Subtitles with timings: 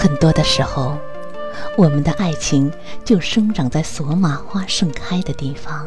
[0.00, 0.96] 很多的时候，
[1.76, 2.72] 我们的爱情
[3.04, 5.84] 就生长在索玛花盛开的地方。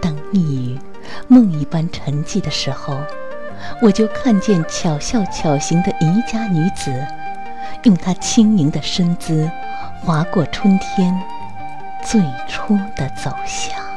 [0.00, 0.78] 当蜜语
[1.26, 2.96] 梦一般沉寂的时候，
[3.82, 6.94] 我就看见巧笑巧行的宜家女子，
[7.82, 9.50] 用她轻盈的身姿，
[10.00, 11.20] 划过春天
[12.04, 13.89] 最初的走向。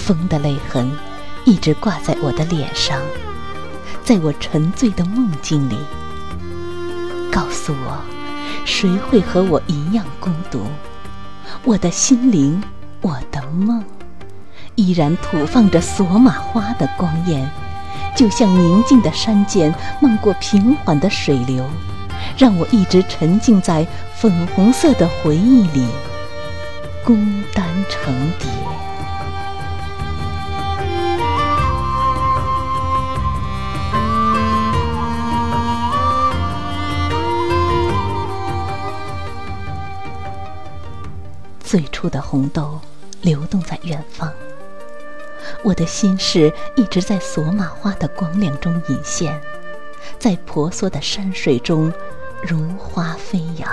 [0.00, 0.90] 风的泪痕
[1.44, 2.98] 一直挂在我的脸上，
[4.02, 5.76] 在我沉醉的梦境里，
[7.30, 7.98] 告诉我，
[8.64, 10.64] 谁会和我一样孤独？
[11.64, 12.62] 我的心灵，
[13.02, 13.84] 我的梦，
[14.74, 17.48] 依然吐放着索玛花的光焰，
[18.16, 21.64] 就像宁静的山涧漫过平缓的水流，
[22.38, 25.86] 让我一直沉浸在粉红色的回忆里，
[27.04, 27.14] 孤
[27.52, 28.48] 单成蝶。
[42.00, 42.80] 处的红豆
[43.20, 44.32] 流动在远方，
[45.62, 49.38] 我的心事一直在索玛花的光亮中隐现，
[50.18, 51.92] 在婆娑的山水中
[52.42, 53.68] 如花飞扬。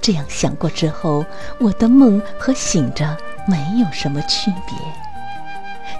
[0.00, 1.24] 这样想过之后，
[1.60, 3.16] 我的梦和醒着
[3.46, 4.76] 没有什么区别，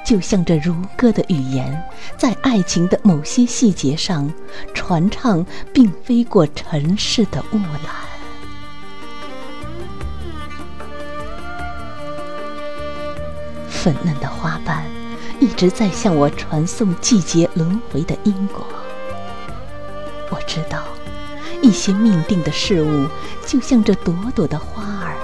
[0.05, 1.81] 就像这如歌的语言，
[2.17, 4.29] 在爱情的某些细节上
[4.75, 8.08] 传唱，并飞过尘世的雾岚。
[13.83, 14.85] 粉嫩的花瓣
[15.39, 18.67] 一直在向我传送季节轮回的因果。
[20.31, 20.83] 我知道，
[21.63, 23.07] 一些命定的事物，
[23.47, 25.15] 就像这朵朵的花儿，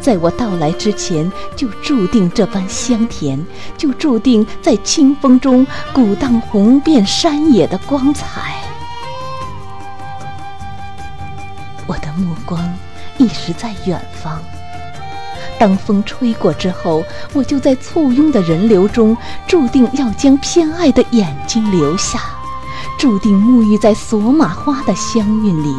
[0.00, 3.44] 在我到来之前就注定这般香甜，
[3.76, 8.56] 就注定在清风中鼓荡红遍山野的光彩。
[11.86, 12.58] 我的目光
[13.18, 14.42] 一直在远方。
[15.62, 22.18] 当风吹过之后，我就在簇拥的人流中，注定要将偏爱的眼睛留下，
[22.98, 25.72] 注定沐浴在索玛花的香韵里。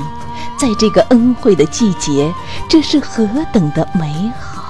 [0.57, 2.33] 在这个恩惠的季节，
[2.69, 4.62] 这是何等的美好！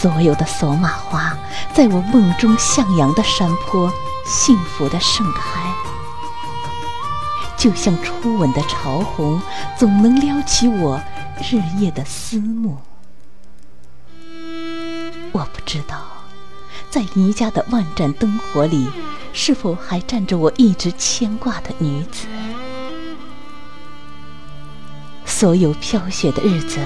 [0.00, 1.36] 所有的索玛花，
[1.74, 3.92] 在我梦中向阳的山坡，
[4.24, 5.60] 幸福的盛开，
[7.54, 9.42] 就像初吻的潮红，
[9.76, 10.98] 总能撩起我
[11.42, 12.78] 日夜的思慕。
[15.32, 16.00] 我不知道，
[16.88, 18.88] 在宜家的万盏灯火里，
[19.34, 22.26] 是否还站着我一直牵挂的女子？
[25.26, 26.78] 所有飘雪的日子。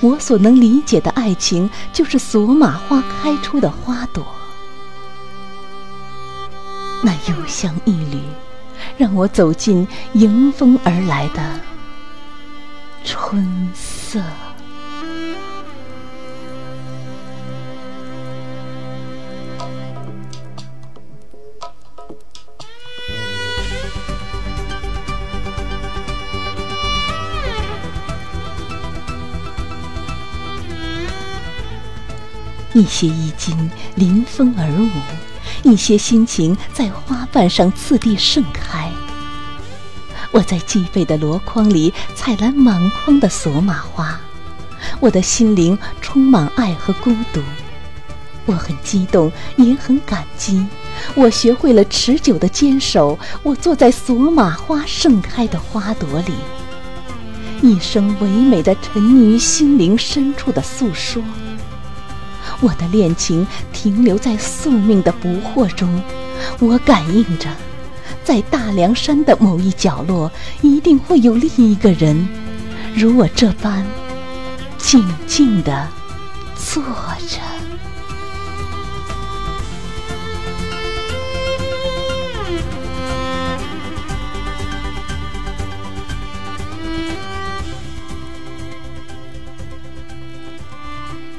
[0.00, 4.26] 我所能理解的爱情，就是索玛花开出的花朵。
[7.02, 8.20] 那幽香一缕，
[8.96, 11.60] 让我走进迎风而来的
[13.04, 14.20] 春色。
[32.76, 34.90] 一些衣襟临风而舞，
[35.62, 38.90] 一些心情在花瓣上次第盛开。
[40.30, 44.20] 我在寄备的箩筐里采来满筐的索玛花，
[45.00, 47.40] 我的心灵充满爱和孤独。
[48.44, 50.62] 我很激动，也很感激。
[51.14, 53.18] 我学会了持久的坚守。
[53.42, 56.34] 我坐在索玛花盛开的花朵里，
[57.62, 61.22] 一生唯美的沉溺于心灵深处的诉说。
[62.60, 66.02] 我的恋情停留在宿命的不惑中，
[66.58, 67.48] 我感应着，
[68.24, 70.30] 在大凉山的某一角落，
[70.62, 72.28] 一定会有另一个人，
[72.94, 73.84] 如我这般
[74.78, 75.88] 静静地
[76.56, 76.82] 坐
[77.28, 77.38] 着。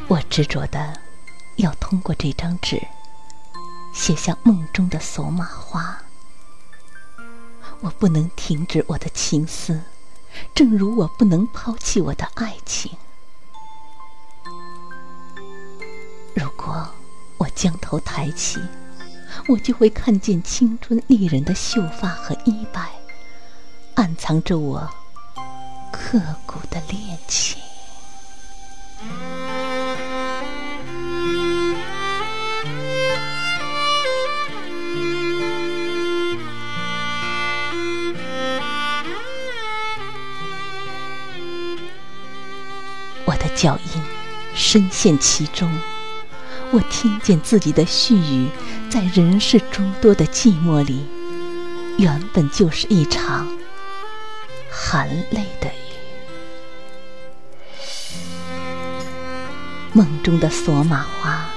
[0.10, 0.97] 我执着的
[1.58, 2.88] 要通过这张纸
[3.94, 6.04] 写下梦中的索玛花，
[7.82, 9.82] 我不能停止我的情思，
[10.54, 12.92] 正如我不能抛弃我的爱情。
[16.36, 16.88] 如果
[17.38, 18.62] 我将头抬起，
[19.48, 22.92] 我就会看见青春丽人的秀发和衣摆，
[23.96, 24.88] 暗藏着我
[25.92, 27.60] 刻骨的恋情。
[43.58, 44.04] 脚印
[44.54, 45.68] 深陷其中，
[46.70, 48.50] 我听见自己的絮语，
[48.88, 51.04] 在人世诸多的寂寞里，
[51.98, 53.48] 原本就是一场
[54.70, 55.74] 含泪的雨。
[59.92, 61.50] 梦中的索玛花，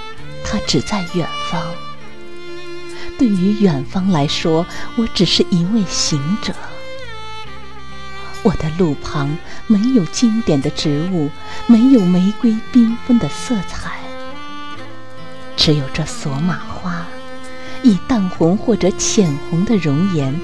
[0.43, 1.62] 它只在远方。
[3.19, 4.67] 对于远方来说，
[4.97, 6.55] 我只是一位行者。
[8.42, 11.31] 我的路旁没有经典的植物，
[11.66, 13.98] 没有玫瑰缤纷的色彩，
[15.56, 17.06] 只有这索玛花，
[17.82, 20.34] 以淡红或者浅红的容颜，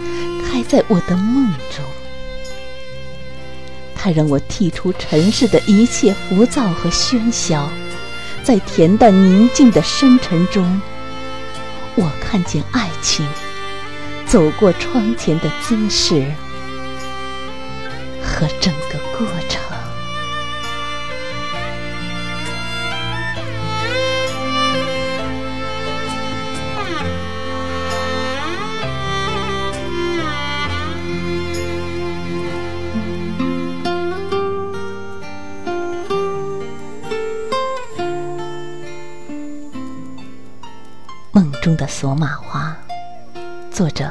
[0.44, 1.84] 开在我的梦中。
[3.94, 7.68] 它让我剔除尘世的一切浮躁和喧嚣，
[8.44, 10.80] 在恬淡宁静的深沉中，
[11.94, 13.26] 我看见爱情
[14.26, 16.30] 走过窗前的姿势。
[18.38, 19.62] 和整个过程。
[41.32, 42.76] 梦中的索玛花，
[43.72, 44.10] 作者